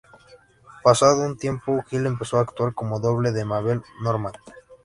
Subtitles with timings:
[0.81, 4.35] Pasado un tiempo, Hill empezó a actuar como doble de Mabel Normand.